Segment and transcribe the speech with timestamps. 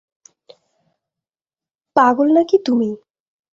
[1.95, 2.89] পাগল নাকি তুমি?